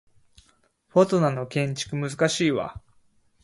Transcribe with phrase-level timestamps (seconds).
[0.87, 2.81] フォトナの建築難しいわ